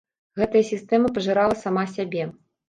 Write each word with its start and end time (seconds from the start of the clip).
Гэтая 0.39 0.63
сістэма 0.69 1.11
пажырала 1.19 1.59
сама 1.65 1.83
сябе. 1.99 2.27